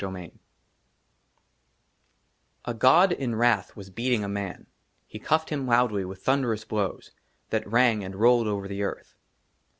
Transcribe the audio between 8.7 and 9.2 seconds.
EARTH.